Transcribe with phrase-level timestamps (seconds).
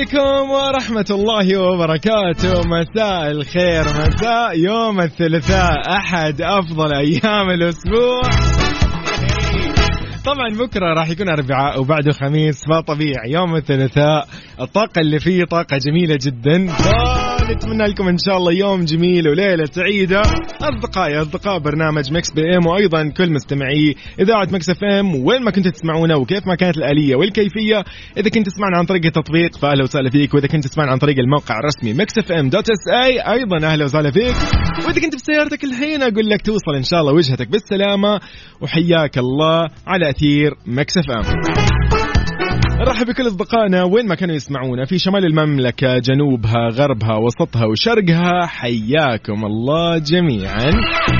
[0.00, 2.62] عليكم ورحمة الله وبركاته.
[2.68, 5.96] مساء الخير مساء يوم الثلاثاء.
[5.96, 8.20] أحد أفضل أيام الأسبوع.
[10.24, 13.30] طبعا بكرة راح يكون أربعاء وبعده خميس فطبيعي.
[13.32, 14.28] يوم الثلاثاء
[14.60, 16.72] الطاقة اللي فيه طاقة جميلة جدا.
[17.50, 20.22] نتمنى لكم إن شاء الله يوم جميل وليلة سعيدة.
[20.60, 25.14] أصدقائي أصدقاء برنامج Mix PM وأيضا كل مستمعي إذاعة Mix FM.
[25.14, 27.84] وين ما كنتوا تسمعونا وكيف ما كانت الآلية والكيفية
[28.16, 31.58] إذا كنت تسمعنا عن طريق التطبيق فاهلا وسهلا فيك وإذا كنت تسمعنا عن طريق الموقع
[31.58, 34.34] الرسمي Mix FM dot SA أيضا أهلا وسهلا فيك.
[34.86, 38.20] وإذا كنت في سيارتك الحين أقول لك توصل إن شاء الله وجهتك بالسلامة
[38.60, 41.69] وحياك الله على أثير Mix FM.
[42.80, 49.44] نرحب بكل أصدقائنا وين ما كانوا يسمعونا في شمال المملكة جنوبها غربها وسطها وشرقها حياكم
[49.44, 50.70] الله جميعا.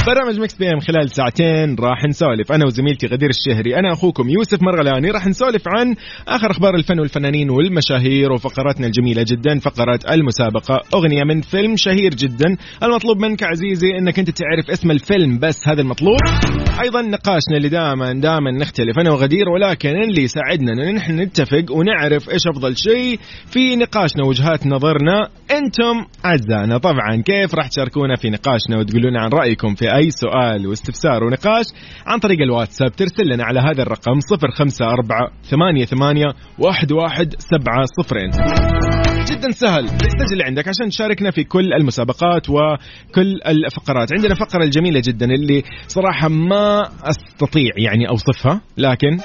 [0.07, 2.53] برنامج Mix PM خلال ساعتين راح نسولف.
[2.53, 5.95] أنا وزميلتي غدير الشهري أنا أخوكم يوسف مرغلاني راح نسولف عن
[6.29, 12.57] آخر أخبار الفن والفنانين والمشاهير وفقراتنا الجميلة جدا فقره المسابقة أغنية من فيلم شهير جدا.
[12.83, 16.21] المطلوب منك عزيزي إنك أنت تعرف اسم الفيلم بس هذا المطلوب.
[16.83, 22.31] أيضا نقاشنا اللي دائما دائما نختلف أنا وغدير ولكن اللي يساعدنا إن نحن نتفق ونعرف
[22.31, 25.29] إيش أفضل شيء في نقاشنا وجهات نظرنا.
[25.51, 31.25] أنتم أعزائنا طبعا كيف راح تشاركونا في نقاشنا وتقولون عن رأيكم في أي سؤال واستفسار
[31.25, 31.65] ونقاش
[32.07, 36.25] عن طريق الواتساب؟ ترسل لنا على هذا الرقم 054 88
[36.59, 39.87] 11700 جدا سهل.
[40.33, 44.09] اللي عندك عشان تشاركنا في كل المسابقات وكل الفقرات.
[44.19, 49.19] عندنا فقرة الجميلة جدا اللي صراحة ما أستطيع يعني أوصفها لكن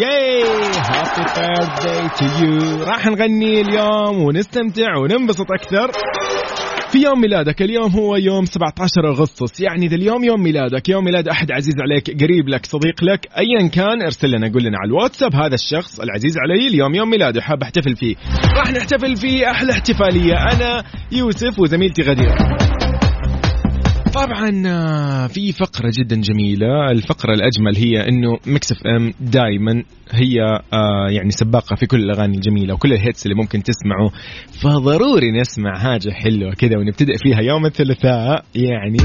[0.00, 0.42] yay
[0.76, 5.90] happy birthday to you راح نغني اليوم ونستمتع وننبسط أكثر.
[6.90, 9.60] في يوم ميلادك اليوم هو يوم 17 أغسطس.
[9.60, 10.88] يعني ذا اليوم يوم ميلادك.
[10.88, 14.78] يوم ميلاد أحد عزيز عليك قريب لك صديق لك ايا كان ارسل لنا قول لنا
[14.78, 15.34] على الواتساب.
[15.34, 18.14] هذا الشخص العزيز علي اليوم يوم ميلاده حاب أحتفل فيه.
[18.56, 20.34] راح نحتفل فيه أحلى احتفالية.
[20.34, 22.34] أنا يوسف وزميلتي غدير.
[24.14, 26.90] طبعا آه، في فقرة جدا جميلة.
[26.90, 30.40] الفقرة الأجمل هي أنه Mix FM دائما هي
[30.72, 34.10] آه، يعني سباقة في كل الأغاني الجميلة وكل ال hits اللي ممكن تسمعه.
[34.62, 38.98] فضروري نسمع حاجة حلوة كذا ونبتدئ فيها يوم الثلاثاء يعني.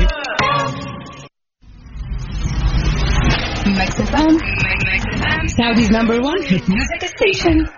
[3.67, 4.37] Mix FM.
[5.59, 7.69] Saudi's number one hit music station.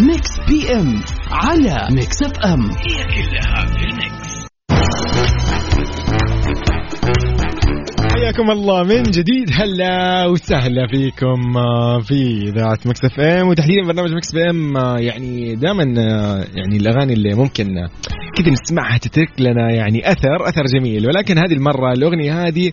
[0.00, 2.62] Mix PM على Mix FM.
[2.62, 4.44] هي كلها في ال Mix.
[8.24, 9.50] حياكم الله من جديد.
[9.52, 13.48] هلا وسهلا فيكم آه، في إذاعة Mix FM.
[13.48, 17.66] وتحديدا برنامج Mix PM آه، يعني دائما آه، يعني الأغاني اللي ممكن
[18.36, 21.06] كذا نسمعها تترك لنا يعني أثر أثر جميل.
[21.06, 22.72] ولكن هذه المرة الأغنية هذه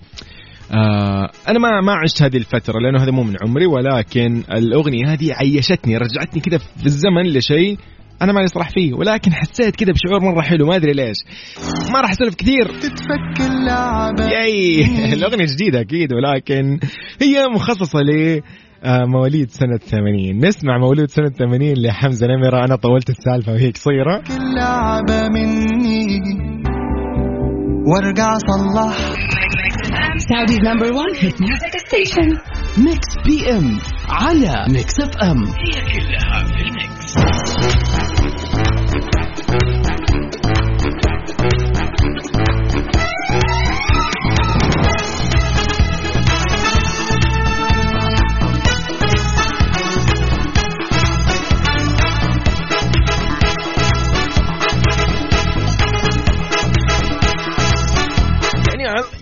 [0.71, 5.33] آه أنا ما ما عشت هذه الفترة لأنه هذا مو من عمري ولكن الأغنية هذه
[5.33, 7.77] عيشتني رجعتني كذا في الزمن لشيء
[8.21, 11.17] أنا ماني صراحة فيه ولكن حسيت كذا بشعور مرة حلو ما أدري ليش.
[11.93, 12.65] ما راح أسولف كثير.
[12.65, 14.23] تتفك اللعبة.
[14.23, 16.79] ياي الأغنية جديدة أكيد ولكن
[17.21, 18.41] هي مخصصة ل
[18.83, 22.65] آه، مواليد سنة 80 نسمع مولود سنة 80 لحمزة نمرة.
[22.65, 24.23] أنا طولت السالفة وهي قصيرة
[24.55, 26.21] لعبة مني.
[27.87, 28.97] وارجع صلح.
[30.29, 32.27] Saudi's number one hit music station.
[32.77, 33.77] Mix PM
[34.09, 37.15] على Mix FM هي كلها في ال Mix.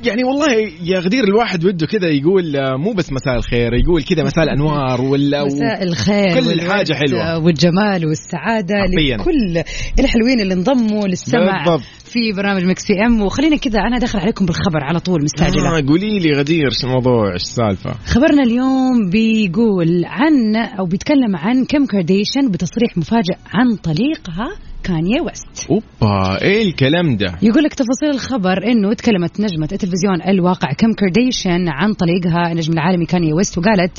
[0.06, 4.24] يعني والله يا غدير الواحد وده كذا يقول آه، مو بس مساء الخير يقول كذا
[4.24, 9.18] مساء الأنوار ولا مساء الخير كل حاجة حلوة والجمال والسعادة حقيقاً.
[9.18, 9.64] لكل
[10.00, 11.84] الحلوين اللي انضموا للسمع بالضبط.
[12.06, 16.20] في برنامج Mix PM وخلينا كذا أنا داخل عليكم بالخبر على طول مستعجلة آه قولي
[16.20, 22.52] لي غدير إيش الموضوع إيش السالفة خبرنا اليوم بيقول عن أو بيتكلم عن كيم كارديشن
[22.52, 25.70] بتصريح مفاجئ عن طليقها كانيا ويست.
[25.70, 31.70] أوبا إيه الكلام ده؟ يقول لك تفاصيل الخبر إنه تكلمت نجمة التلفزيون الواقع كيم كارديشن
[31.70, 33.98] عن طليقها النجم العالمي كانيا ويست وقالت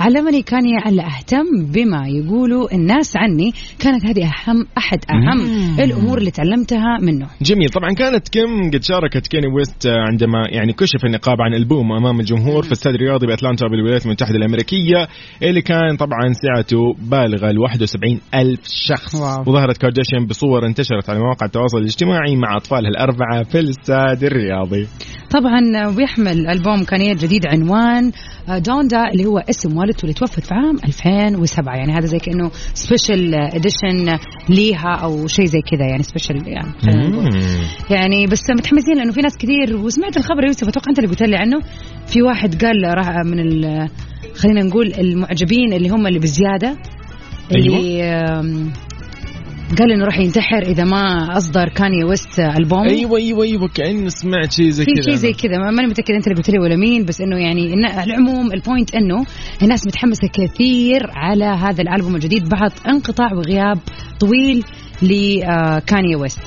[0.00, 3.52] علمني كانيا الا أهتم بما يقولوا الناس عني.
[3.78, 5.40] كانت هذه أهم أحد أهم
[5.80, 7.26] الأمور اللي تعلمتها منه.
[7.42, 7.68] جميل.
[7.68, 12.62] طبعا كانت كيم قد شاركت كيني ويست عندما يعني كشف النقاب عن ألبوم أمام الجمهور
[12.62, 15.08] في استاد الرياضي بأتلانتا بالولايات المتحدة الأمريكية
[15.42, 19.14] اللي كان طبعا سعته بالغه ال 71 ألف شخص.
[19.14, 19.40] واو.
[19.46, 24.86] وظهرت كارداشيان بصور انتشرت على مواقع التواصل الاجتماعي مع اطفالها الأربعة في الاستاد الرياضي.
[25.30, 28.12] طبعا بيحمل ألبوم كانيا الجديد عنوان
[28.48, 32.50] آه، دوندا اللي هو اسم والدته اللي توفت في عام 2007 يعني هذا زي كأنه
[32.74, 34.18] special edition
[34.48, 36.72] ليها أو شيء زي كذا يعني special يعني.
[36.82, 37.30] خلينا نقول.
[37.90, 41.36] يعني بس متحمسين لأنه في ناس كثير وسمعت الخبر يوسف أتوقع أنت اللي قلت لي
[41.36, 41.60] عنه.
[42.06, 43.88] في واحد قال راح من ال-
[44.36, 46.76] خلينا نقول المعجبين اللي هم اللي بزيادة
[47.52, 48.72] اللي آم،
[49.78, 52.82] قال إنه راح ينتحر إذا ما أصدر كاني ويست ألبوم.
[52.88, 55.58] أيوه أيوه أيوه كاني سمعت شيء زي في كذا شيء زي كذا.
[55.58, 58.52] ما- ماني متأكد أنت اللي قلت لي ولا مين بس إنه يعني إن على العموم
[58.52, 59.24] ال point إنه
[59.62, 63.78] الناس متحمسة كثير على هذا الألبوم الجديد بعد انقطاع وغياب
[64.20, 64.64] طويل
[65.02, 66.40] لكاني ويست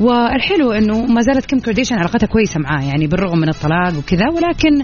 [0.00, 4.82] والحلو إنه ما زالت كيم كارديشن علاقتها كويسة معاه يعني بالرغم من الطلاق وكذا ولكن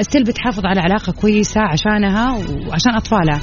[0.00, 2.32] still بتحافظ على علاقة كويسة عشانها
[2.68, 3.40] وعشان أطفالها.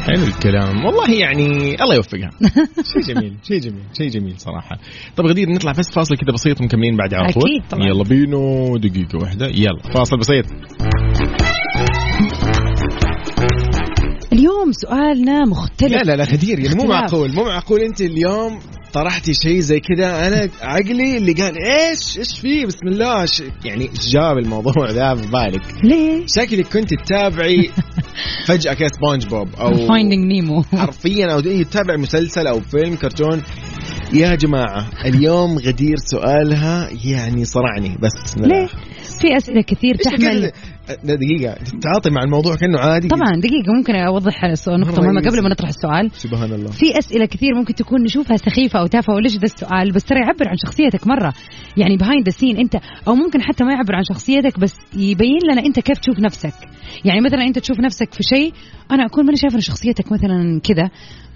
[0.00, 0.84] حلو الكلام.
[0.84, 2.30] والله يعني الله يوفقها.
[2.92, 4.78] شيء جميل شيء جميل شيء جميل صراحة.
[5.16, 7.86] طب غدير نطلع بس فاصل كذا بسيط ومكملين بعد على طول أكيد طبعاً.
[7.86, 9.46] يلا بينو دقيقة واحدة.
[9.46, 10.44] يلا فاصل بسيط.
[14.32, 15.92] اليوم سؤالنا مختلف.
[15.92, 16.84] لا لا لا غدير يعني مو.
[16.84, 17.80] معقول مو معقول.
[17.80, 18.58] أنت اليوم
[18.92, 20.28] طرحتي شيء زي كذا.
[20.28, 23.26] أنا عقلي اللي قال إيش إيش فيه بسم الله.
[23.64, 25.62] يعني جاب الموضوع ذا في بالك.
[25.84, 27.70] ليه؟ شكلك كنت تتابعي
[28.46, 33.42] فجأة كذا سبونج بوب أو Finding Nemo حرفيا أو إيه تتابع مسلسل أو فيلم كرتون.
[34.12, 38.38] يا جماعة اليوم غدير سؤالها يعني صرعني بس.
[38.38, 38.66] ليه؟
[39.20, 40.52] في أسئلة كثير تحمل.
[41.04, 43.08] دقيقة تتعاطي مع الموضوع كأنه عادي.
[43.08, 45.20] طبعا دقيقة ممكن أوضح السؤال نقطة مهمة.
[45.20, 46.10] قبل ما نطرح السؤال.
[46.12, 46.70] سبحان الله.
[46.70, 50.48] في أسئلة كثير ممكن تكون نشوفها سخيفة أو تافهة وليش ذا السؤال؟ بس ترى يعبر
[50.48, 51.34] عن شخصيتك مرة.
[51.76, 52.76] يعني behind the scene أنت
[53.08, 56.54] أو ممكن حتى ما يعبر عن شخصيتك بس يبين لنا أنت كيف تشوف نفسك.
[57.04, 58.52] يعني مثلا أنت تشوف نفسك في شيء
[58.90, 60.90] أنا أكون ماني شايفة إن شخصيتك مثلا كذا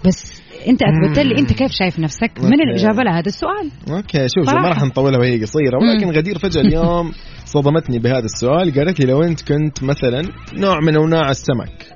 [0.05, 2.63] بس أنت أثبت لي أنت كيف شايف نفسك؟ من okay.
[2.63, 4.53] الإجابة لهذا السؤال؟ okay شوف.
[4.53, 6.11] ما راح نطولها وهي قصيرة ولكن.
[6.11, 7.11] غدير فجأة اليوم
[7.55, 8.73] صدمتني بهذا السؤال.
[8.73, 10.21] قالت لي لو أنت كنت مثلا
[10.53, 11.95] نوع من أنواع السمك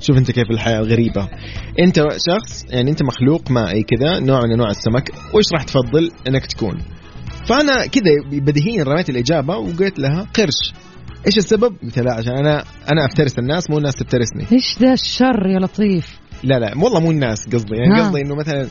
[0.00, 1.28] شوف أنت كيف الحياة غريبة.
[1.80, 6.46] أنت شخص يعني أنت مخلوق مائي كذا نوع من أنواع السمك وش راح تفضل إنك
[6.46, 6.82] تكون؟
[7.48, 10.72] فأنا كذا بديهيا رميت الإجابة وقلت لها قرش.
[11.26, 15.46] إيش السبب؟ قلت لها عشان أنا أنا أفترس الناس مو الناس تفترسني إيش ذا الشر
[15.46, 18.04] يا لطيف لا لا والله مو الناس قصدي يعني آه.
[18.04, 18.66] قصدي إنه مثلا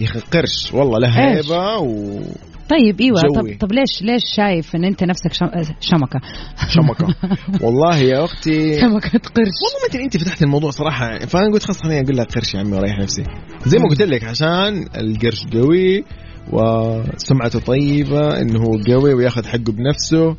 [0.00, 2.20] يا أخي قرش والله له؟ هيبة و
[2.70, 3.54] طيب إيوه جوي.
[3.54, 5.46] طب طب ليش ليش شايف إن أنت نفسك شم...
[5.80, 6.20] شمكة
[6.68, 7.06] شمكة
[7.64, 12.00] والله يا أختي شمكة قرش والله مثل أنت فتحت الموضوع صراحة فأنا قلت خلاص خليني
[12.00, 13.22] أقول لك قرش يا عمي وأريح نفسي
[13.66, 16.04] زي ما قلت لك عشان القرش قوي
[16.52, 20.36] وسمعته طيبة إنه هو قوي وياخذ حقه بنفسه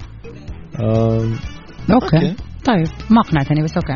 [0.79, 2.35] okay, okay.
[2.65, 3.93] طيب ما اقنعتني بس okay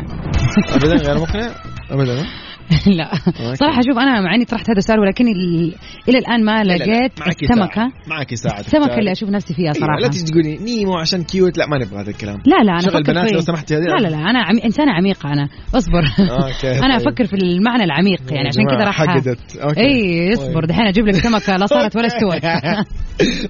[0.74, 1.50] ابدا غير مقنع
[1.90, 2.26] ابدا
[2.98, 3.12] لا.
[3.12, 3.54] okay.
[3.56, 5.74] صراحة شوف أنا مع إني طرحت هذا السؤال ولكن ال...
[6.08, 7.92] إلى الآن ما لقيت معك السمكة.
[8.06, 8.98] معك ساعه السمكة.
[8.98, 10.00] اللي أشوف نفسي فيها أيوة، صراحة.
[10.00, 12.38] لا تجي تقولي نيمو عشان cute لا ما نبغى هذا الكلام.
[12.46, 14.64] لا لا أنا شغل بنات لو سمحتي هذه لا لا لا أنا عمي...
[14.64, 15.48] إنسانة عميقة أنا.
[15.74, 16.02] أصبر.
[16.30, 16.78] okay.
[16.86, 16.96] أنا.
[16.96, 19.56] أفكر في المعنى العميق يعني عشان كذا راح حقدت.
[19.56, 19.80] okay.
[19.80, 20.68] إي أصبر طيب.
[20.68, 22.42] دحين أجيب لك سمكة لا صارت ولا استوت.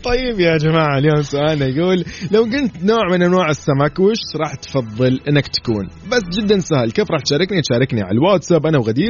[0.05, 5.21] طيب يا جماعة اليوم سؤالنا يقول لو كنت نوع من أنواع السمك وش راح تفضل
[5.29, 9.06] أنك تكون؟ بس جدا سهل كيف راح تشاركني؟ تشاركني على الواتساب أنا وغدير.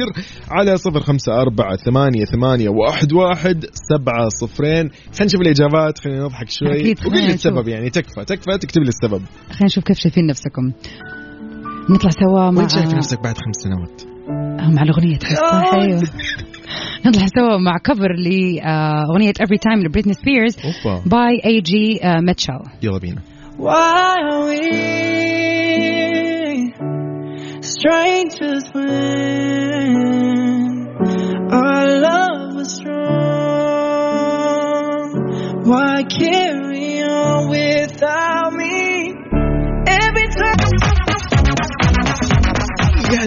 [0.51, 4.89] على صفر خمسة أربعة ثمانية ثمانية واحد واحد سبعة صفرين.
[4.89, 6.81] خلينا نشوف الإجابات خلينا نضحك شوي.
[6.81, 7.33] أكيد، وقول خلينا لي.
[7.33, 9.21] السبب يعني تكفى تكفى تكتب لي السبب.
[9.49, 10.71] خلينا نشوف كيف شايفين نفسكم.
[11.89, 14.01] نطلع سوا مع وين شايف نفسك بعد خمس سنوات؟
[14.59, 15.17] آه، مع الأغنية.
[15.17, 16.01] تحس صح أيوه
[17.05, 20.57] نطلع سوا مع cover لأغنية Every Time لبريتني سبيرز
[21.05, 23.21] by AJ Mitchell يلا بينا.
[23.57, 24.61] Why are we
[27.61, 29.36] strangers when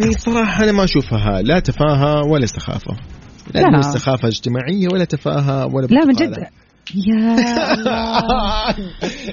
[0.01, 2.97] يعني صراحة أنا ما أشوفها لا تفاهة ولا سخافة
[3.55, 3.81] لا.
[3.83, 6.13] سخافة اجتماعية ولا تفاهة ولا لا من.
[6.13, 6.35] جد.
[6.95, 7.37] يا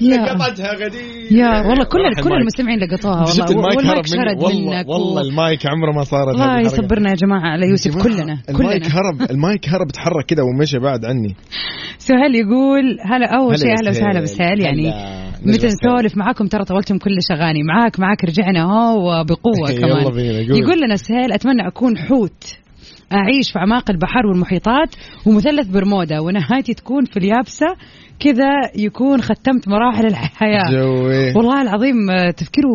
[0.16, 0.32] يا.
[0.34, 1.32] قطعتها غدير.
[1.32, 2.40] يا والله كل كل المايك.
[2.40, 3.44] المستمعين لقطوها والله.
[3.50, 4.44] المايك والمايك هرب مني.
[4.44, 4.88] والله منك.
[4.88, 6.60] والله المايك عمره ما صارت الله.
[6.60, 10.78] يصبرنا يا جماعة على يوسف جماعة، كلنا المايك كلنا هرب المايك هرب تحرك كذا ومشى
[10.78, 11.34] بعد عني.
[11.98, 14.22] سهيل يقول هلا أول شيء أهلا وسهلا سهيل.
[14.22, 14.92] بسهيل يعني
[15.42, 15.66] متى.
[15.66, 17.62] نسولف معاكم ترى طولتم كل أغاني.
[17.62, 18.62] معاك معاك رجعنا.
[18.62, 20.18] هو بقوة كمان.
[20.56, 22.56] يقول لنا سهيل أتمنى أكون حوت.
[23.12, 24.94] أعيش في اعماق البحر والمحيطات
[25.26, 27.66] ومثلث برمودا ونهايتي تكون في اليابسة.
[28.20, 30.70] كذا يكون ختمت مراحل الحياة.
[30.72, 31.32] جوي.
[31.34, 32.68] والله العظيم آه، تفكيره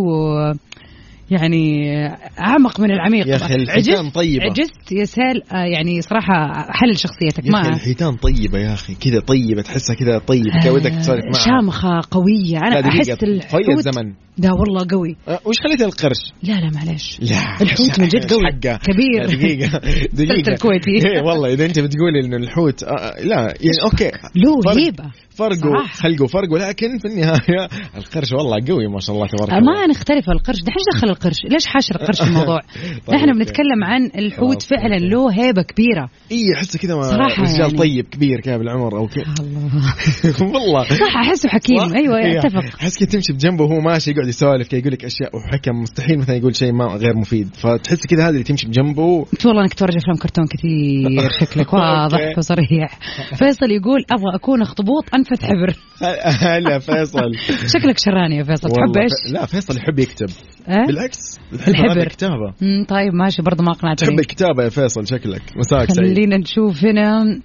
[1.31, 4.43] يعني آه، أعمق من العميق يا أخي الحيتان طيبة.
[4.43, 8.95] عجزت يا سهيل آه، يعني صراحة حلل شخصيتك يا ما أخي الحيتان طيبة يا أخي
[8.95, 12.89] كذا طيبة تحسها كذا طيبة كذا ودك تسولف معها شامخة قوية أنا.
[12.89, 14.13] أحس الحوت الزمن.
[14.37, 18.41] ده والله قوي أه، وش خليت القرش؟ لا لا معلش لا الحوت من جد قوي
[18.45, 18.77] حقه.
[18.77, 19.81] كبير لا، دقيقة
[20.25, 20.91] دقيقة الكويتي.
[20.91, 25.03] إيه والله إذا أنت بتقولي إنه الحوت آه، لا يعني أوكي له فرق- هيبة
[25.35, 25.93] فرق صراحة.
[25.93, 30.29] خلقه فرق ولكن في النهاية القرش والله قوي ما شاء الله تبارك الله ما نختلف
[30.29, 32.59] القرش دحين دخل القرش ليش حاشر القرش الموضوع
[33.07, 33.33] طيب، نحن.
[33.39, 34.95] بنتكلم عن الحوت فعلا.
[34.95, 37.77] له هيبة كبيرة اي أحسه كذا رجال يعني.
[37.77, 42.39] طيب كبير كذا بالعمر أو كذا الله والله صح أحسه حكيم صح؟ أيوه إيه.
[42.39, 46.19] أتفق أحس كذا تمشي بجنبه وهو ماشي يقعد يسولف كذا يقول لك أشياء وحكم مستحيل
[46.19, 49.73] مثلا يقول شيء ما غير مفيد فتحس كذا هذا اللي تمشي بجنبه انت والله إنك
[49.73, 52.37] تتفرج أفلام كرتون كثير شكلك واضح.
[52.37, 52.99] وصريح
[53.35, 55.75] فيصل يقول أبغى أكون أخطبوط انفث حبر
[56.47, 57.31] هلا فيصل
[57.67, 60.29] شكلك شراني يا فيصل تحب إيش؟ لا فيصل يحب يكتب
[60.67, 62.07] أه؟ بالعكس الحبر.
[62.07, 66.37] كتابه مم، طيب ماشي برضه ما أقنعتني تحب الكتابة يا فيصل شكلك مساك سعيد خلينا
[66.37, 67.39] نشوف هنا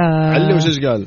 [0.00, 1.06] آه علوش إيش قال؟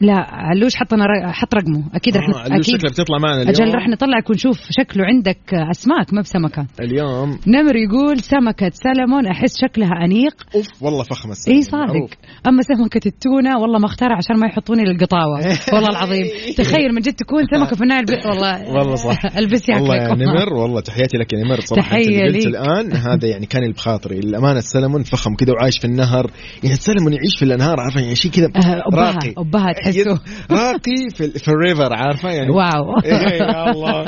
[0.00, 1.84] لا علوش حط أنا حط رقمه.
[1.94, 2.62] أكيد رح آه، أكيد.
[2.62, 3.48] شكلك بتطلع معنا اليوم.
[3.48, 6.66] أجل رح نطلعك ونشوف شكله عندك أسماك ما بسمكة.
[6.80, 7.38] اليوم.
[7.46, 10.34] نمر يقول سمكة سلمون أحس شكلها أنيق.
[10.54, 11.58] أوف والله فخمة السلمون.
[11.58, 12.10] إي صادق.
[12.46, 15.38] أما سمكة التونة والله ما اختارها عشان ما يحطوني للقطاوة.
[15.72, 16.26] والله العظيم.
[16.56, 18.26] تخيل من جد تكون سمكة في النهاية الب...
[18.26, 18.68] والله.
[18.68, 19.18] والله صح.
[19.38, 21.60] ألبس والله يا نمر والله تحياتي لك يا نمر.
[21.60, 22.46] صراحة أنت قلت.
[22.46, 26.30] الآن هذا يعني كان بخاطري الامانه السلمون فخم كذا وعايش في النهر.
[26.62, 29.34] يعني السلمون يعيش في الأنهار عارفه يعني شيء كذا أبها راقي.
[29.38, 30.20] أبها تحسه.
[30.50, 32.98] راقي في, في الريفر عارفة يعني؟ واو.
[33.04, 34.04] إيه يا الله.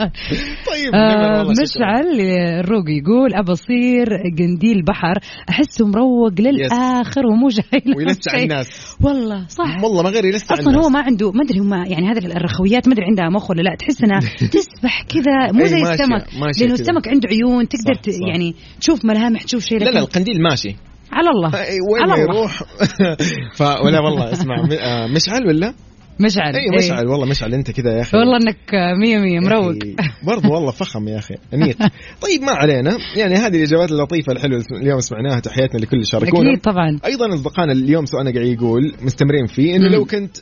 [0.67, 1.43] طيب آه.
[1.43, 4.07] مشعل الروق يقول ابى اصير
[4.39, 5.15] قنديل بحر
[5.51, 8.39] احسه مروق للآخر ومو جاي ويلسع.
[8.39, 8.97] الناس.
[9.01, 9.85] والله صح.
[9.85, 10.85] والله ما غير يلسع أصلا الناس.
[10.85, 13.75] هو ما عنده ما أدري هم يعني هذه الرخويات ما أدري عندها مخ ولا لا.
[13.79, 14.21] تحس انها
[14.53, 16.25] تسبح كذا مو أي زي السمك.
[16.61, 16.75] لأنه.
[16.75, 18.29] السمك عنده عيون تقدر صح، ت- صح.
[18.29, 20.77] يعني تشوف ملامح تشوف شيء لا لا القنديل ماشي.
[21.13, 21.53] على الله
[21.93, 22.23] وين على.
[22.23, 22.63] يروح
[23.59, 25.75] ف ولا والله اسمع آه، مشعل ولا؟
[26.21, 26.79] مشعل إي.
[26.79, 29.75] مشعل والله مشعل أنت كذا يا أخي والله إنك مية مية مروق
[30.23, 31.77] برضو والله فخم يا أخي انيق
[32.25, 36.61] طيب ما علينا يعني هذه الإجابات اللطيفة الحلوة اليوم سمعناها تحياتنا لكل اللي شاركونا أكيد
[36.61, 39.89] طبعا أيضا أصدقائنا اليوم سؤالنا قاعد يقول مستمرين فيه إنه.
[39.89, 40.37] لو كنت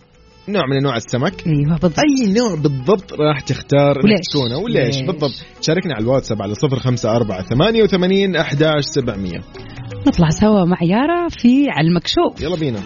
[0.49, 5.06] نوع من أنواع السمك أيوه بالضبط أي نوع بالضبط راح تختار وليش؟ تكونه وليش ليش؟
[5.06, 9.40] بالضبط شاركنا على الواتساب على 054 88 11700
[10.09, 12.43] نطلع سوا مع يارا في على المكشوف.
[12.43, 12.79] يلا بينا.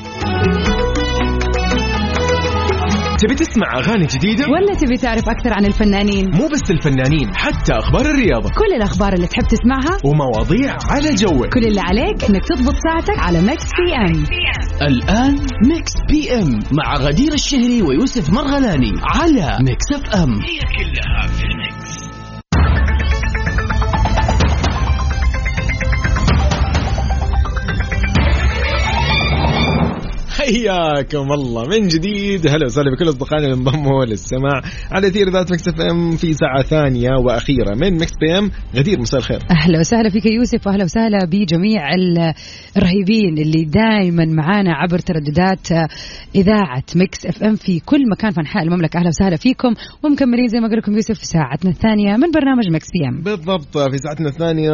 [3.18, 8.00] تبي تسمع أغاني جديدة؟ ولا تبي تعرف أكثر عن الفنانين؟ مو بس الفنانين حتى أخبار
[8.00, 8.48] الرياضة.
[8.48, 11.54] كل الأخبار اللي تحب تسمعها ومواضيع على جوك.
[11.54, 14.24] كل اللي عليك إنك تضبط ساعتك على Mix PM
[14.82, 15.36] الآن
[15.68, 20.30] Mix PM مع غدير الشهري ويوسف مرغلاني على Mix FM
[30.40, 31.62] حياكم الله.
[31.68, 36.32] من جديد هلا وسهلا بكل أصدقائنا اللي انضموا للسماع على إثير إذاعة Mix FM في
[36.32, 38.50] ساعة ثانية وأخيرة من Mix PM.
[38.76, 39.38] غدير مساء الخير.
[39.50, 42.34] أهلا وسهلا فيك يوسف وأهلا وسهلا بجميع ال-
[42.76, 45.68] الرهيبين اللي دائما معانا عبر ترددات
[46.34, 48.98] إذاعة Mix FM في كل مكان في أنحاء المملكة.
[48.98, 52.86] أهلا وسهلا فيكم ومكملين زي ما قال لكم يوسف في ساعتنا الثانية من برنامج Mix
[52.92, 53.22] PM.
[53.22, 54.70] بالضبط في ساعتنا الثانية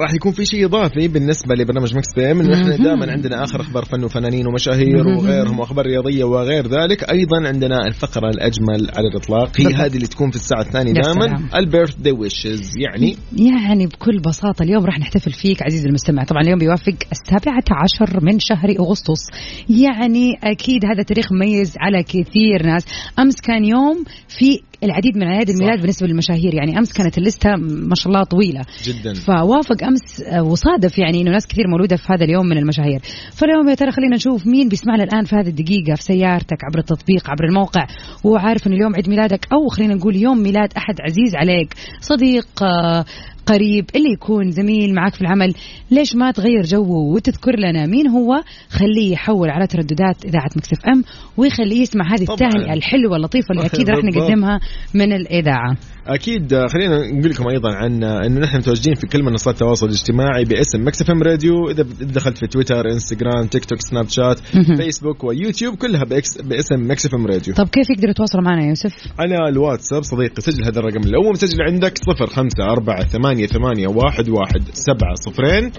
[0.00, 2.40] راح يكون في شيء إضافي بالنسبة لبرنامج Mix PM.
[2.40, 2.76] انه إحنا.
[2.76, 5.16] دائما عندنا آخر أخبار فن وفنانين ومشاهير مهم.
[5.16, 7.10] وغيرهم واخبار رياضية وغير ذلك.
[7.10, 9.60] أيضا عندنا الفقرة الأجمل على الإطلاق.
[9.60, 9.74] هي.
[9.74, 11.48] هذه اللي تكون في الساعة الثانية دائما.
[11.54, 12.78] ال birthday wishes.
[12.78, 16.24] يعني؟ يعني بكل بساطة اليوم راح نحتفل فيك عزيزي المستمع.
[16.24, 19.26] طبعا اليوم بيوافق السابعة عشر من شهر أغسطس.
[19.68, 22.84] يعني أكيد هذا تاريخ مميز على كثير ناس.
[23.18, 26.54] أمس كان يوم في العديد من أعياد الميلاد بالنسبة للمشاهير.
[26.54, 28.60] يعني أمس كانت اللستة ما شاء الله طويلة.
[28.84, 29.14] جدا.
[29.14, 33.00] فوافق أمس آه، وصادف يعني إنه ناس كثير مولودة في هذا اليوم من المشاهير.
[33.32, 37.30] فاليوم يا ترى خلينا نشوف مين بيسمعنا الآن في هذه الدقيقة في سيارتك عبر التطبيق
[37.30, 37.86] عبر الموقع
[38.24, 41.74] وعارف إنه اليوم عيد ميلادك أو خلينا نقول يوم ميلاد أحد عزيز عليك.
[42.00, 43.04] صديق آه،
[43.46, 45.54] قريب اللي يكون زميل معك في العمل
[45.90, 51.04] ليش ما تغير جوه وتذكر لنا مين هو خليه يحول على ترددات إذاعة Mix FM
[51.36, 52.48] ويخليه يسمع هذه طبعاً.
[52.48, 54.04] التهنئة الحلوة اللطيفة اللي أكيد راح.
[54.04, 54.60] نقدمها
[54.94, 59.22] من الإذاعة أكيد آه، خلينا نقول لكم أيضا عن آه، إنه نحن متواجدين في كل
[59.22, 61.70] منصات التواصل الاجتماعي باسم Mix FM Radio.
[61.70, 64.38] إذا دخلت في تويتر إنستغرام تيك توك سناب شات.
[64.76, 66.04] فيسبوك ويوتيوب كلها
[66.42, 67.54] باسم Mix FM Radio.
[67.54, 71.30] طب كيف يقدروا يتواصلوا معنا يا يوسف؟ على الواتساب صديقي سجل هذا الرقم لو مو
[71.30, 75.72] مسجل عندك صفر خمسة أربعة ثمانية ثمانية واحد واحد سبعة صفرين.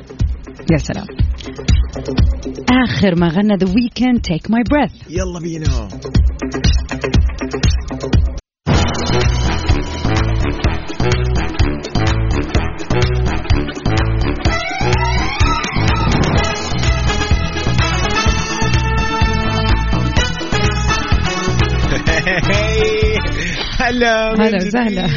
[0.71, 1.05] يا سلام.
[2.83, 5.87] آخر ما غنى The Weeknd Take My Breath يلا بينا.
[23.91, 24.57] هلا هلا.
[24.67, 25.07] وسهلا.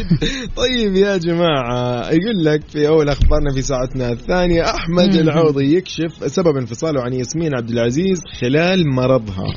[0.57, 5.21] طيب يا جماعة يقول لك في أول أخبارنا في ساعتنا الثانية أحمد مم.
[5.21, 9.55] العوضي يكشف سبب انفصاله عن ياسمين عبد العزيز خلال مرضها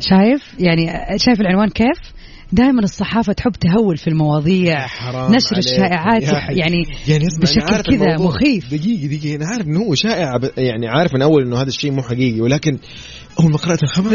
[0.00, 0.86] شايف يعني
[1.18, 2.12] شايف العنوان كيف؟
[2.52, 5.58] دائما الصحافة تحب تهول في المواضيع حرام نشر عليك.
[5.66, 6.22] الشائعات.
[6.50, 8.16] يعني يعني بشكل كذا.
[8.18, 8.74] مخيف.
[8.74, 12.02] دقيقة دقيقة أنا عارف إنه هو شائع يعني عارف من أول إنه هذا الشيء مو
[12.02, 12.78] حقيقي ولكن
[13.40, 14.10] أول ما قرأت الخبر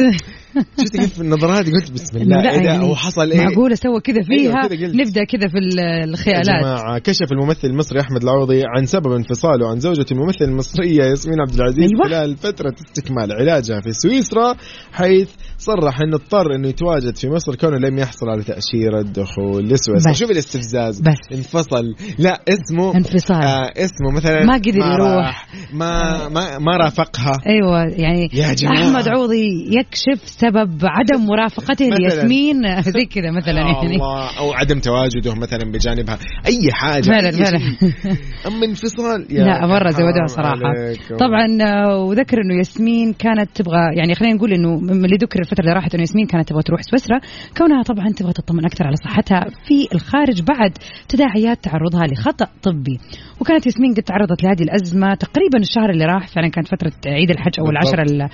[0.81, 4.21] شفت كيف النظرات قلت بسم الله لا إيه يعني هو حصل إيه معقولة سوى كذا
[4.23, 4.95] فيها أيوة كذا قلت.
[4.95, 9.69] نبدأ كذا في ال- يا الخيالات جماعة كشف الممثل المصري أحمد العوضي عن سبب انفصاله
[9.69, 12.07] عن زوجته الممثلة المصرية ياسمين عبد العزيز أيوة.
[12.07, 14.55] خلال فترة استكمال علاجها في سويسرا
[14.93, 20.13] حيث صرح إنه اضطر إنه يتواجد في مصر كونه لم يحصل على تأشيرة دخول لسويسرا.
[20.13, 21.17] شوف الاستفزاز بس.
[21.31, 21.83] انفصل
[22.19, 23.43] لا اسمه انفصال.
[23.43, 25.47] آه اسمه مثلا ما قدر يروح.
[25.73, 28.89] ما ما ما رافقها أيوه يعني يا جماعة.
[28.89, 31.85] أحمد عوضي يكشف سبب عدم مرافقته.
[31.85, 37.59] لياسمين زي كذا مثلا يعني الله أو عدم تواجده مثلا بجانبها أي حاجة فعلا فعلا.
[38.47, 41.17] أما انفصال يا لا مرة زودوها صراحة عليكم.
[41.17, 45.63] طبعا آه، وذكر إنه ياسمين كانت تبغى يعني خلينا نقول إنه من اللي ذكر الفترة
[45.63, 47.19] اللي راحت انه ياسمين كانت تبغى تروح سويسرا
[47.57, 50.77] كونها طبعا تبغى تطمن أكثر على صحتها في الخارج بعد
[51.09, 52.99] تداعيات تعرضها لخطأ طبي
[53.41, 57.51] وكانت ياسمين قد تعرضت لهذه الأزمة تقريبا الشهر اللي راح فعلا كانت فترة عيد الحج
[57.59, 57.65] أو.
[57.69, 58.29] العشره ال-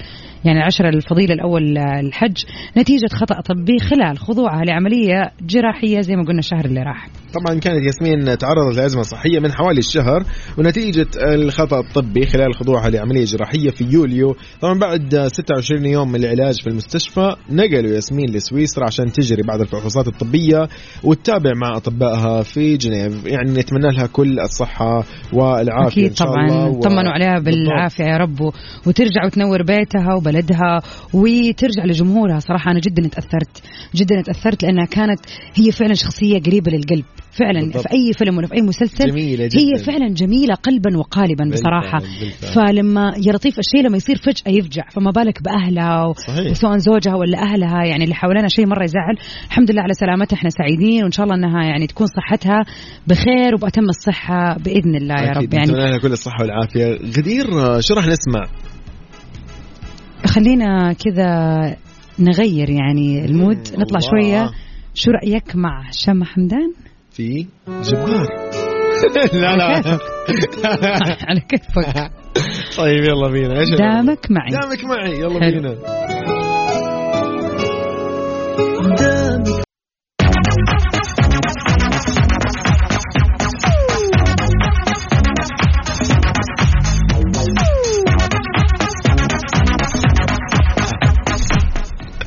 [0.46, 2.38] يعني العشره الفضيلة الأول الحج
[2.78, 7.84] نتيجة خطأ طبي خلال خضوعها لعملية جراحية زي ما قلنا الشهر اللي راح طبعا كانت
[7.86, 10.24] ياسمين تعرضت لأزمة صحية من حوالي الشهر
[10.58, 14.36] ونتيجة الخطأ الطبي خلال خضوعها لعملية جراحية في يوليو.
[14.62, 20.08] طبعا بعد 26 يوم من العلاج في المستشفى نقلوا ياسمين لسويسرا عشان تجري بعض الفحوصات
[20.08, 20.70] الطبية
[21.04, 23.26] وتتابع مع أطبائها في جنيف.
[23.26, 26.46] يعني نتمنى لها كل الصحة والعافية أكيد إن شاء طبعا.
[26.48, 26.66] الله.
[26.68, 27.64] و- طمنوا عليها بالضبط.
[27.64, 28.42] بالعافية يا رب.
[28.88, 30.82] وترجع وتنور بيتها وبلدها
[31.14, 32.40] وترجع لجمهورها.
[32.40, 33.62] صراحة أنا جدا اتأثرت
[33.96, 35.20] جدا اتأثرت لأنها كانت
[35.56, 37.06] هي فعلا شخصية قريبة للقلب.
[37.40, 37.88] فعلا بالضبط.
[37.88, 39.84] في أي فيلم ولا في أي مسلسل جميلة هي جداً.
[39.84, 42.54] فعلا جميلة قلبا وقالبا بصراحة بالفعل.
[42.54, 46.14] فلما يا لطيف الشيء لما يصير فجأة يفجع فما بالك بأهلها و-.
[46.52, 49.16] وسواء زوجها ولا أهلها يعني اللي حوالينا شيء مرة يزعل
[49.46, 52.60] الحمد لله على سلامتها إحنا سعيدين وإن شاء الله إنها يعني تكون صحتها
[53.08, 55.32] بخير وبأتم الصحة بإذن الله يا.
[55.32, 56.86] رب يعني نتمنى لها كل الصحة والعافية
[57.18, 57.46] غدير
[57.80, 58.48] شو راح نسمع؟
[60.26, 61.30] خلينا كذا
[62.20, 64.00] نغير يعني المود نطلع الله.
[64.00, 64.50] شوية
[64.94, 66.74] شو رأيك مع شمع حمدان
[67.14, 68.28] في جبار
[69.34, 69.82] لا لا.
[71.30, 72.12] على كيفك
[72.78, 73.60] طيب يلا بينا.
[73.60, 74.52] إيش دامك معي.
[74.52, 75.20] دامك معي.
[75.20, 75.40] يلا.
[75.40, 75.76] بينا.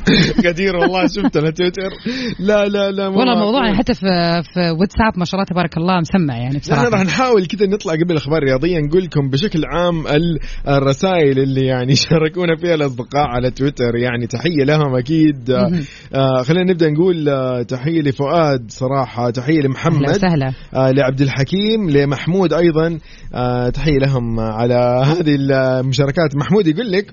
[0.47, 1.89] قدير والله شفت أنا تويتر.
[2.39, 3.35] لا لا لا والله.
[3.39, 4.01] موضوعنا حتى في
[4.53, 7.03] في واتساب ما شاء الله تبارك الله مسمع يعني لا راح بصراحة.
[7.03, 12.55] نحاول كذا نطلع قبل الأخبار الرياضية نقول لكم بشكل عام ال- الرسائل اللي يعني شاركونا
[12.55, 13.95] فيها الأصدقاء على تويتر.
[13.95, 15.51] يعني تحية لهم أكيد.
[15.51, 15.71] آه.
[16.13, 19.29] آه خلينا نبدأ نقول آه تحية لفؤاد صراحة.
[19.29, 20.09] تحية لمحمد.
[20.09, 20.53] وسهلا.
[20.73, 22.97] آه لعبد الحكيم لمحمود أيضا.
[23.35, 26.35] آه تحية لهم على هذه المشاركات.
[26.35, 27.05] محمود يقول لك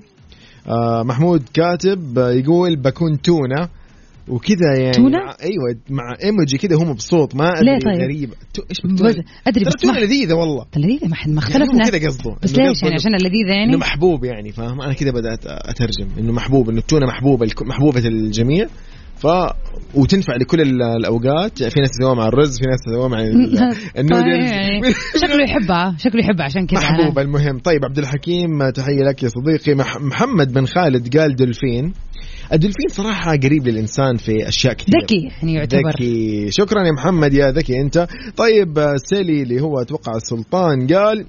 [0.67, 3.69] آه محمود كاتب آه يقول بكون تونة.
[4.27, 8.33] وكذا يعني تونة؟ مع أيوه مع إيموجي كذا هو مبسوط ما أدري ليه طيب؟ غريب.
[8.53, 10.65] تو- إيش بتقول؟ أدري ترى بس تونة لذيذة والله.
[10.77, 11.89] لذيذة ما حد ما يعني اختلفنا.
[11.89, 15.39] كذا قصده بس ليش يعني؟ عشان اللذيذة يعني؟ إنه محبوب يعني فاهم؟ أنا كذا بدأت
[15.45, 18.67] أترجم إنه محبوب إنه التونه محبوبة محبوبة الجميع.
[19.25, 19.53] ف
[19.95, 21.63] وتنفع لكل ال- الأوقات.
[21.63, 24.51] في ناس تسويها مع الرز في ناس تسويها مع ال- النودلز.
[25.21, 26.79] شكله يحبها شكله يحبها عشان كذا.
[26.79, 27.59] محبوب المهم.
[27.59, 29.75] طيب عبد الحكيم تحية لك يا صديقي.
[29.75, 31.93] مح- محمد بن خالد قال دولفين.
[32.53, 35.89] الدولفين صراحة قريب للإنسان في أشياء كثير ذكي يعني يعتبر.
[35.89, 36.51] ذكي.
[36.51, 37.33] شكرا يا محمد.
[37.33, 38.07] يا ذكي أنت.
[38.37, 41.25] طيب سيلي اللي هو أتوقع السلطان قال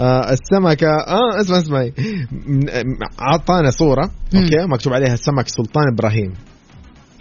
[0.00, 1.92] آه السمكة آه اسمع اسمعي
[3.18, 4.10] عطانا صورة.
[4.34, 6.32] okay مكتوب عليها السمك سلطان إبراهيم.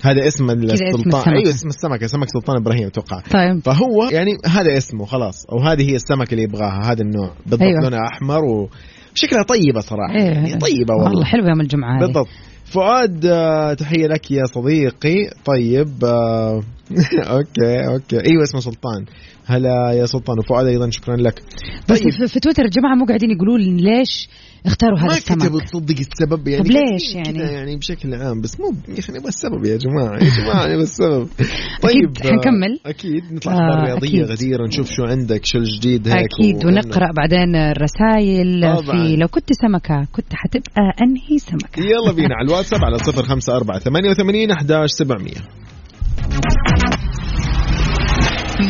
[0.03, 1.33] هذا اسم السلطان.
[1.33, 3.19] أيوه اسم السمكة سمك سلطان إبراهيم أتوقع.
[3.19, 3.59] طيب.
[3.63, 7.31] فهو يعني هذا اسمه خلاص أو هذه هي السمكة اللي يبغاها هذا النوع.
[7.45, 7.73] بالضبط أيوة.
[7.73, 7.89] أيوة.
[7.89, 10.21] لونها أحمر وشكلها طيبة صراحة إيه.
[10.21, 11.99] يعني طيبة والله, والله حلوة يوم الجمعة.
[11.99, 12.27] بالضبط.
[12.65, 15.29] فؤاد آه، تحية لك يا صديقي.
[15.45, 16.63] طيب آه،
[17.33, 18.29] okay okay.
[18.29, 19.05] أيوه اسمه سلطان.
[19.45, 20.39] هلا يا سلطان.
[20.39, 21.43] وفؤاد أيضا شكرا لك.
[21.89, 22.11] بس طيب.
[22.11, 24.29] في, في تويتر الجماعة مو قاعدين يقولوا لي ليش
[24.65, 28.59] اختاروا هذا ما السمك كتبوا تصدق السبب يعني طب ليش يعني؟ يعني بشكل عام بس
[28.59, 31.27] مو يا أخي نبغى السبب يا جماعة يا جماعة نبغى السبب
[31.87, 32.79] طيب أكيد حنكمل.
[32.85, 34.23] آه، أكيد نطلع آه، أخبار رياضية أكيد.
[34.31, 38.61] غدير ونشوف شو عندك شو الجديد هيك أكيد و- ونقرأ بعدين الرسائل.
[38.85, 43.55] في لو كنت سمكة كنت حتبقى أنهي سمكة يلا بينا على الواتساب على صفر خمسة
[43.55, 45.41] أربعة ثمانية وثمانين أحداش سبعمية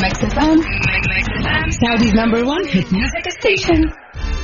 [0.03, 0.59] Mix FM.
[1.81, 3.81] Saudi's number one hit music station.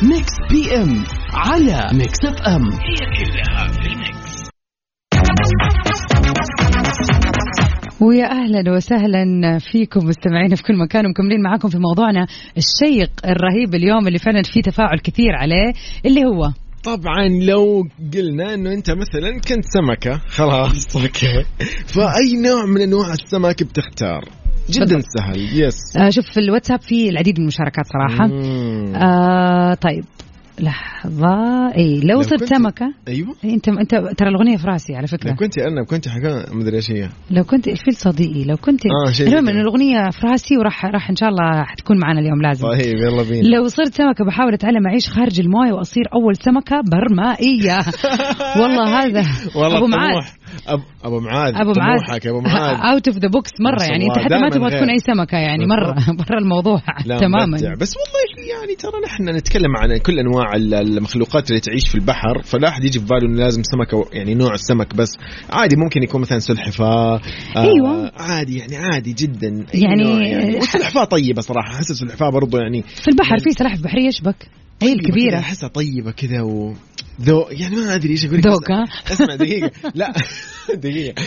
[0.04, 2.70] Mix PM على Mix FM
[8.02, 14.08] ويا أهلا وسهلا فيكم مستمعين في كل مكان ومكملين معاكم في موضوعنا الشيق الرهيب اليوم
[14.08, 15.74] اللي فعلا فيه تفاعل كثير عليه
[16.06, 16.52] اللي هو
[16.84, 21.46] طبعا لو قلنا إنه أنت مثلا كنت سمكة خلاص okay.
[21.88, 24.22] فأي نوع من أنواع السمك بتختار؟
[24.70, 25.06] جدا بالضبط.
[25.18, 28.28] سهل yes آه شوف في الواتساب في العديد من المشاركات صراحة.
[28.28, 28.96] مم.
[28.96, 30.06] آه طيب.
[30.62, 31.68] لحظة.
[31.78, 32.94] إي لو لو صرت سمكة.
[33.08, 33.36] أيوه.
[33.44, 35.30] انت أنت ترى الأغنية في راسي على فكرة.
[35.30, 37.10] لو كنت ارنب كنت حكا مدري إيش هي.
[37.32, 39.62] لو كنت الفيل صديقي لو كنت شيء المهم إنه.
[39.62, 42.68] الأغنية في راسي وراح راح إن شاء الله حتكون معنا اليوم لازم.
[42.68, 43.48] طيب يلا بينا.
[43.48, 47.78] لو صرت سمكة بحاول أتعلم أعيش خارج المويه وأصير أول سمكة برمائية.
[48.62, 50.39] والله هذا والله أبو معاذ.
[50.68, 50.80] أب...
[51.04, 52.28] أبو معاذ أبو معاذ.
[52.28, 52.94] أبو معاذ.
[52.94, 54.06] out of the box مرة يعني.
[54.06, 54.90] انت حتى ما تبغى تكون.
[54.90, 55.96] أي سمكة يعني مرة
[56.30, 57.46] برا الموضوع لا تماما.
[57.58, 57.74] مبدع.
[57.76, 62.42] بس والله يعني ترى نحن نتكلم عن كل أنواع ال- المخلوقات اللي تعيش في البحر
[62.44, 65.10] فلا أحد يجي في باله إنه لازم سمكة يعني نوع السمك بس.
[65.50, 67.22] عادي ممكن يكون مثلا سلحفاه آه
[67.58, 68.12] أيوة.
[68.18, 69.66] عادي يعني عادي جدا.
[69.74, 70.56] يعني- يعني.
[70.56, 71.76] والسلحفاه طيبة صراحة.
[71.76, 74.48] أحس السلحفاه برضو يعني في البحر في سلاحف بحريه يشبك.
[74.82, 76.74] هي طيبة الكبيره أحسها طيبة كذا و
[77.22, 78.48] ذو يعني ما أدري إيش أقول لك.
[78.48, 79.72] ذوق، ها؟ اسمع دقيقة.
[79.96, 80.14] لا
[80.84, 81.24] دقيقة.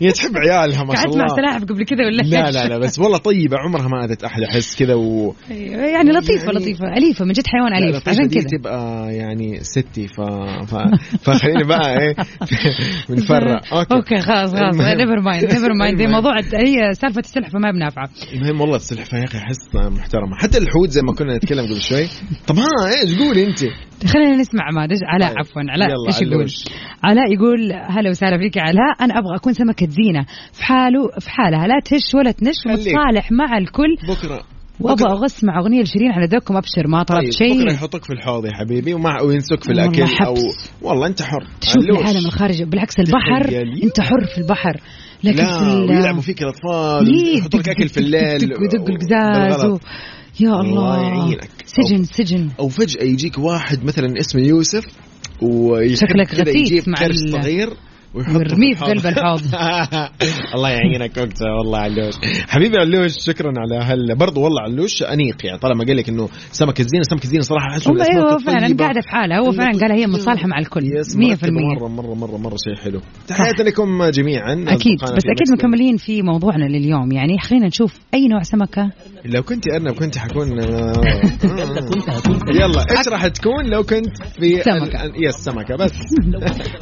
[0.00, 1.36] هي تحب عيالها ما شاء قعدت مع الله.
[1.36, 4.76] سلاحف قبل كذا ولا لا؟ لا لا بس والله طيبة عمرها ما أذت أحد أحس
[4.78, 6.84] كذا و أيوة، يعني لطيفة يعني- لطيفة.
[6.96, 8.08] أليفة من جد حيوان أليف.
[8.08, 8.46] عشان كذا.
[8.58, 10.20] تبقى يعني ستي ف...
[10.70, 10.74] ف...
[11.24, 12.14] فخلينا بقى إيه
[13.08, 13.94] بنفرق أوكي.
[13.94, 14.16] أوكي.
[14.20, 14.74] خلاص خلاص.
[14.76, 16.02] نيفر مايند نيفر مايند.
[16.02, 18.08] موضوع هي سالفة السلحفة ما بنافعة.
[18.32, 20.36] المهم والله السلحفاه يا أخي احس محترمة.
[20.36, 22.06] حتى الحوت زي ما كنا نتكلم قبل شوي.
[22.46, 22.66] طب ها
[23.02, 23.58] إيش قولي أنت؟
[24.06, 25.38] خلينا نسمع عماد علاء طيب.
[25.38, 26.46] عفوا علاء إيش يقول.
[27.04, 31.66] علاء يقول هلا وسهلا فيك علاء أنا أبغى أكون سمكة زينة في حاله في حالها
[31.66, 32.56] لا تهش ولا تنش.
[32.66, 34.42] ومتصالح مع الكل بكرة
[34.80, 38.46] وأبغى اسمع أغنية لشيرين على ذوقكم ابشر ما طلبت طيب شيء بكرة يحطك في الحوض
[38.46, 40.26] يا حبيبي ومع وينسك في الأكل حبس.
[40.26, 40.34] أو
[40.82, 41.76] والله أنت حر تشوف.
[41.76, 43.62] العالم الخارجي بالعكس البحر.
[43.84, 44.80] أنت حر في البحر
[45.24, 49.78] لكن لا في ويلعبوا فيك الأطفال يحطوا لك أكل في الليل دق- ودق القزاز و...
[50.40, 51.50] يا الله الله يعينك.
[51.64, 54.84] سجن سجن أو فجأة يجيك واحد مثلا اسمه يوسف
[55.42, 57.68] ويحب شكلك كذا غثيث يجيب مع كرش صغير.
[58.14, 59.40] ويرميه في قلب الحوض.
[60.54, 62.14] الله يعينك وقتها والله علوش.
[62.48, 66.80] حبيبي علوش شكرا على هل برضو والله علوش أنيق يعني طالما قال لك إنه سمك
[66.80, 68.76] الزينة سمك الزينة صراحة احس هم من الأسماك أيوه فعلا.
[68.76, 72.14] قاعدة في حالها هو فعلا قال هي متصالحه مع الكل يس 100% مرتبة مرة مرة
[72.14, 73.00] مرة مرة شيء حلو.
[73.28, 77.12] تحياتي لكم جميعا أكيد بس أكيد مكملين في موضوعنا لليوم.
[77.12, 78.90] يعني خلينا نشوف أي نوع سمكة.
[79.24, 80.92] لو كنت ارنب كنت حكون آه،.
[82.60, 85.04] يلا إيش راح تكون لو كنت في سمكة.
[85.04, 85.92] ال- يس سمكة بس.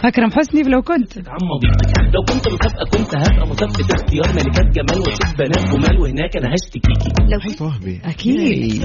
[0.04, 1.17] أكرم حسني لو كنت.
[1.26, 1.66] عمضي
[2.14, 7.10] لو كنت مسابقة كنت هبقى مسابقة اختيار ملكات جمال واشوف بنات جمال وهناك أنا هشتكيكي
[7.20, 8.84] لو هيفا وهبي أكيد.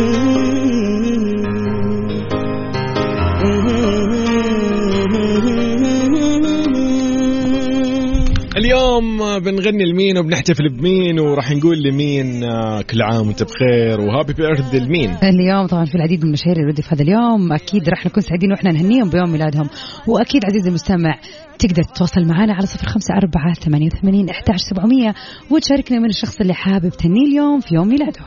[8.96, 14.74] اليوم بنغني لمين وبنحتفل بمين وراح نقول لمين آه، كل عام وانت بخير وهابي بيرث
[14.74, 18.52] لمين؟ اليوم طبعا في العديد من المشاهير اللي في هذا اليوم أكيد راح نكون سعيدين
[18.52, 19.68] وإحنا نهنيهم بيوم ميلادهم.
[20.06, 21.18] وأكيد عزيزي المستمع
[21.58, 25.14] تقدر تتواصل معنا على صفر خمسة أربعة ثمانية وثمانين إحداش سبعمية
[25.50, 28.20] وتشاركنا من الشخص اللي حابب تهنيه اليوم في يوم ميلاده.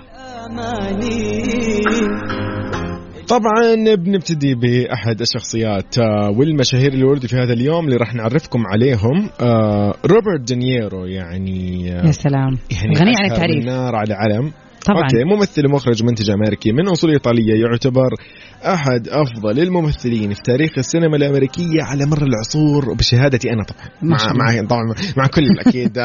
[3.29, 9.29] طبعا بنبتدي بأحد الشخصيات آه، والمشاهير اللي وردوا في هذا اليوم اللي راح نعرفكم عليهم
[9.41, 12.57] آه، روبرت دينيرو يعني آه، يا سلام.
[12.71, 13.65] يعني غني عن التعريف.
[13.65, 14.51] نار على علم
[14.89, 15.03] طبعا.
[15.03, 18.09] okay ممثل ومخرج ومنتج أمريكي من أصول إيطالية يعتبر
[18.65, 23.89] أحد أفضل الممثلين في تاريخ السينما الأمريكية على مر العصور وبشهادتي أنا طبعا.
[24.01, 24.17] مع.
[24.33, 24.81] مع طبعا
[25.17, 25.97] مع كل أكيد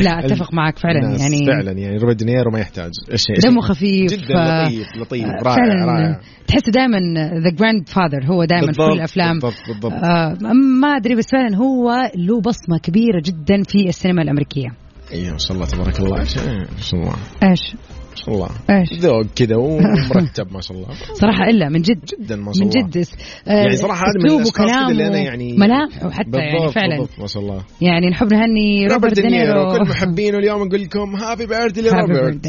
[0.00, 2.90] لا أتفق معك فعلا يعني فعلا يعني روبرت دينيرو ما يحتاج.
[3.14, 4.12] شيء دمه خفيف.
[4.12, 6.20] جدا لطيف لطيف رائع فعلا رائع.
[6.46, 6.98] تحس دائما
[7.40, 9.38] the grandfather هو دائما في الأفلام.
[9.38, 9.92] بالضبط بالضبط.
[9.92, 10.36] آه
[10.80, 14.68] ما أدري بس فعلا هو له بصمة كبيرة جدا في السينما الأمريكية.
[15.12, 16.20] أيوه ما شاء الله تبارك الله.
[16.20, 17.74] إيش ما شاء الله إيش؟
[18.12, 18.48] ما شاء الله.
[18.70, 20.88] إيش؟ ذوق كذا ومرتب ما شاء الله.
[21.22, 22.04] صراحة إلا من جد.
[22.04, 22.88] جدا ما شاء من الله.
[22.88, 23.06] جد.
[23.48, 26.96] آه، يعني صراحة هذا من الاشخاص اللي أنا كلامه، يعني ملامحه حتى يعني فعلا.
[26.96, 27.62] بالضبط ما شاء الله.
[27.80, 29.72] يعني نحب نهني روبرت دينيرو.
[29.72, 32.46] كل محبينه اليوم نقول لكم happy birthday لروبرت.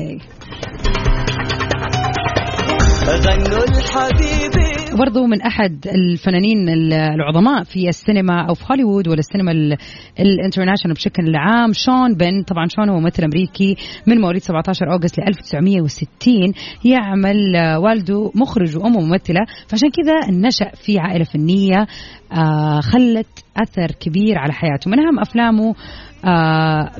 [3.07, 4.62] غنوا الحبيبي
[4.99, 9.77] برضو من أحد الفنانين ال- العظماء في السينما أو في هوليوود ولا السينما ال-
[10.19, 12.43] ال international بشكل عام شون بن.
[12.43, 13.75] طبعا شون هو ممثل أمريكي
[14.07, 16.53] من مواليد 17 August ل 1960
[16.85, 19.39] يعمل آه، والده مخرج وامه ممثلة.
[19.67, 21.87] فعشان كذا نشا في عائلة فنية
[22.33, 23.27] آه، خلت
[23.57, 24.91] أثر كبير على حياته.
[24.91, 25.75] من أهم أفلامه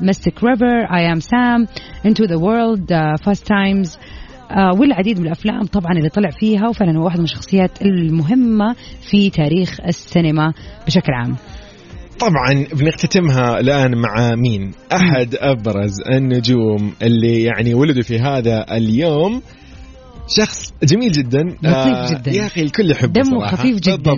[0.02, 1.66] Mystic River I Am Sam
[2.06, 2.88] Into the Wild
[3.26, 3.98] Fast Times
[4.78, 8.74] والعديد من الأفلام طبعا اللي طلع فيها وفعلا هو واحد من الشخصيات المهمة
[9.10, 10.52] في تاريخ السينما
[10.86, 11.36] بشكل عام
[12.20, 19.42] طبعا بنختتمها الآن مع مين؟ أحد أبرز النجوم اللي يعني ولدوا في هذا اليوم
[20.28, 22.30] شخص جميل جدا لطيف جداً.
[22.32, 23.56] يا أخي الكل يحبه دمه صراحة.
[23.56, 24.12] خفيف جداً.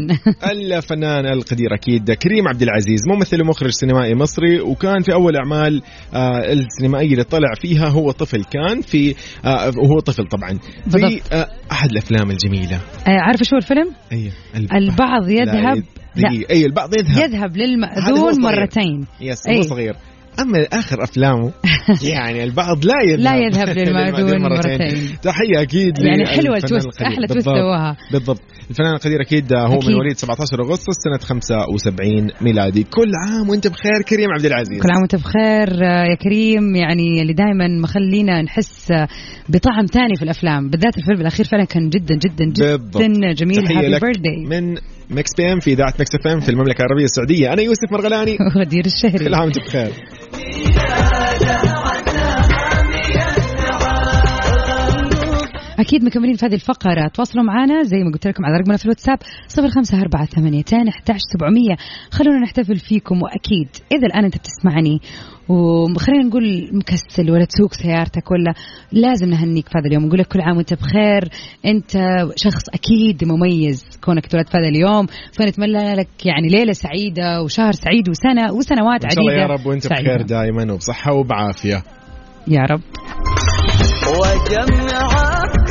[0.52, 5.82] الفنان القدير أكيد كريم عبد العزيز ممثل ومخرج سينمائي مصري وكان في أول أعمال
[6.14, 9.14] آه السينمائية اللي طلع فيها هو طفل كان في
[9.44, 10.58] آه وهو طفل طبعا
[10.90, 11.20] في.
[11.32, 14.32] آه أحد الأفلام الجميلة آه، عارفة شو الفيلم؟ أيوه
[14.76, 15.82] البعض يذهب
[16.16, 16.50] لا دقيقة.
[16.50, 18.42] اي البعض يذهب يذهب للمأذون.
[18.42, 19.58] مرتين يس أي.
[19.58, 19.96] هو صغير
[20.40, 21.52] أما آخر أفلامه
[22.12, 25.16] يعني البعض لا يذهب لا يذهب للمأذون مرتين.
[25.22, 26.56] تحيه أكيد يعني القدير.
[26.56, 27.44] أحلى تويست بالضبط.
[27.44, 27.96] سواها.
[28.12, 29.88] بالضبط الفنان القدير أكيد هو أكيد.
[29.88, 34.90] من مواليد 17 أغسطس سنة 75 ميلادي كل عام وأنت بخير كريم عبد العزيز كل
[34.90, 38.92] عام وأنت بخير يا كريم يعني اللي دائما مخلينا نحس
[39.48, 43.02] بطعم ثاني في الأفلام بالذات الفيلم الأخير فعلا كان جدا جدا جدا بالضبط.
[43.38, 44.74] جميل happy birthday من
[45.10, 49.24] Mix FM في إذاعة Mix FM في المملكة العربية السعودية أنا يوسف مرغلاني غدير الشهري
[49.24, 49.90] كل عام وأنت بخير
[50.48, 51.75] Yeah.
[55.86, 57.08] أكيد مكملين في هذه الفقرة.
[57.14, 59.18] تواصلوا معنا زي ما قلت لكم على رقمنا في الواتساب
[59.48, 61.76] 0548
[62.10, 65.00] خلونا نحتفل فيكم وأكيد إذا الآن أنت بتسمعني.
[65.48, 68.54] وخلينا نقول مكسل ولا تسوق سيارتك ولا
[68.92, 70.04] لازم نهنيك في هذا اليوم.
[70.04, 71.28] نقول لك كل عام وأنت بخير.
[71.66, 71.92] أنت
[72.36, 73.84] شخص أكيد مميز.
[74.04, 75.06] كونك تولد في هذا اليوم.
[75.32, 79.54] فنتمنى لك يعني ليلة سعيدة وشهر سعيد وسنة وسنوات إن شاء الله عديدة.
[79.54, 80.14] يا رب وأنت سعيدة.
[80.14, 81.82] بخير دائما وبصحة وبعافية.
[82.48, 82.80] يا رب.
[84.20, 85.08] واجمع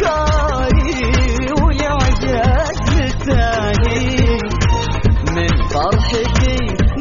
[0.06, 4.28] افكاري ولعجز ثاني
[5.36, 6.58] من فرحتي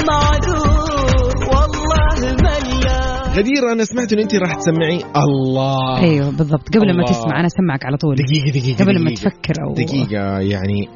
[0.09, 6.93] معذور والله ملا غدير أنا سمعت إن انت راح تسمعي الله أيوه بالضبط قبل ما
[6.93, 7.05] الله.
[7.05, 9.21] تسمع أنا أسمعك على طول دقيقة دقيقة قبل ما دقيقة.
[9.31, 10.89] تفكر أو دقيقة يعني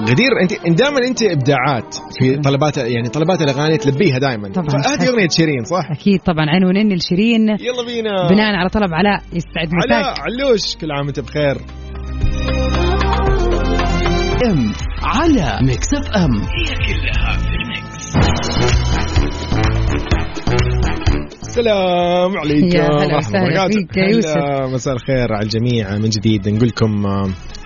[0.00, 4.48] غدير انت دائما انت إبداعات في طلبات يعني طلبات الأغاني تلبيها دائما.
[4.48, 4.68] طبعاً.
[4.86, 6.46] هذه أغنية شيرين صح؟ أكيد طبعا.
[6.50, 7.48] عنونين لشيرين.
[7.48, 8.28] يلا بينا.
[8.28, 11.56] بناء على طلب علاء يستعد علاء علوش كل عام وأنت بخير.
[14.50, 16.30] أم على Mix FM.
[21.42, 23.68] السلام عليكم يا هلا وسهلا.
[23.68, 24.36] فيك يا يوسف.
[24.74, 25.98] مساء الخير على الجميع.
[25.98, 27.06] من جديد نقول لكم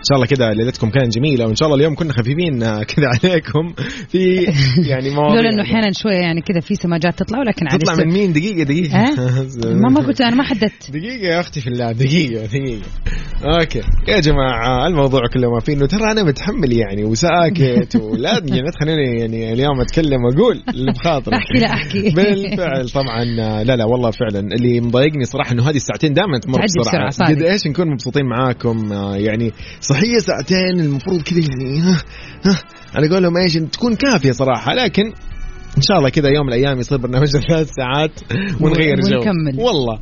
[0.03, 3.07] إن شاء الله كذا ليلتكم كانت جميلة وإن شاء الله اليوم كنا خفيفين آه، كذا
[3.25, 3.73] عليكم.
[4.09, 4.47] في
[4.89, 5.37] يعني مواضيع.
[5.41, 7.95] لولا إنه أحيانا شوية يعني كذا في سماجات تطلع ولكن تطلع.
[8.05, 8.97] من مين؟ دقيقة دقيقة.
[8.99, 9.15] ها؟
[9.83, 10.91] ما ما قلت أنا ما حددت.
[10.91, 12.83] دقيقة يا أختي في الله دقيقة دقيقة.
[13.45, 13.81] أوكي.
[14.09, 19.21] يا جماعة الموضوع كله ما فيه إنه ترى أنا متحمل يعني وساكت ولا يعني تخليني
[19.21, 22.11] يعني اليوم أتكلم وأقول اللي بخاطري أحكي لا أحكي.
[22.11, 23.25] بالفعل طبعا
[23.65, 24.41] لا لا والله فعلا.
[24.55, 27.11] اللي مضايقني صراحة إنه هذه الساعتين دائما تمر بسرعة.
[27.29, 29.53] قد إيش نكون مبسوطين معاكم آه، يعني
[29.93, 32.03] صحيح ساعتين المفروض كذا يعني ها.
[32.45, 32.59] ها
[32.95, 35.13] على قولهم إيش تكون كافية صراحة لكن
[35.77, 38.11] إن شاء الله كذا يوم من الأيام يصير برنامجنا ثلاث ساعات
[38.61, 39.19] ونغير جو.
[39.19, 39.61] ونكمل.
[39.61, 39.99] والله.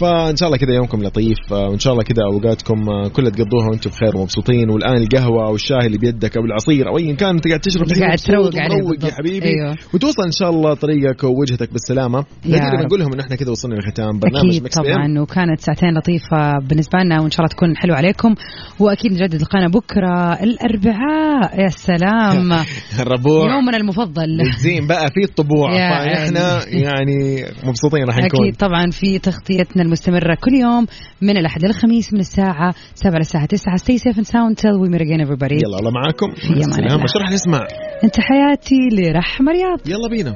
[0.00, 1.52] فإن شاء الله كذا يومكم لطيف.
[1.52, 5.98] وإن شاء الله كذا أوقاتكم كلها تقضوها وأنتم بخير ومبسوطين والآن القهوة أو الشاي اللي
[5.98, 9.12] بيدك أو العصير أو ايا كان انت قاعد تشرب قاعد تروق عليه يا.
[9.12, 9.46] حبيبي.
[9.46, 9.76] أيوه.
[9.94, 12.24] وتوصل إن شاء الله طريقك ووجهتك بالسلامة.
[12.46, 12.86] نقدر.
[12.86, 14.68] نقول لهم انه إحنا كذا وصلنا لختام برنامج أكيد.
[14.68, 15.20] طبعا.
[15.20, 18.34] وكانت ساعتين لطيفة بالنسبة لنا وإن شاء الله تكون حلوة عليكم.
[18.78, 21.60] وأكيد نجدد لقانا بكرة الأربعاء.
[21.60, 22.52] يا سلام.
[23.02, 24.40] الربوع يومنا المفضل.
[24.40, 25.11] الزين بقى.
[25.14, 28.40] في الطبوع فإحنا يعني مبسوطين راح نكون.
[28.40, 30.86] أكيد طبعا في تغطيتنا المستمرة كل يوم
[31.22, 35.02] من الأحد للخميس من الساعة 7 للساعة 9 stay safe and sound till we meet
[35.02, 35.58] again everybody.
[35.66, 36.30] يلا الله معاكم.
[36.34, 36.94] في السلامة.
[36.94, 37.06] الله.
[37.06, 37.66] شو راح نسمع
[38.04, 39.78] أنت حياتي لرحمة رياض.
[39.86, 40.34] يلا بينا.